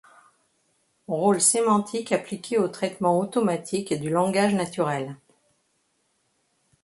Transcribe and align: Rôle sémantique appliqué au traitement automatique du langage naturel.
Rôle 1.07 1.39
sémantique 1.39 2.11
appliqué 2.11 2.57
au 2.57 2.67
traitement 2.69 3.19
automatique 3.19 3.93
du 3.93 4.09
langage 4.09 4.55
naturel. 4.55 5.15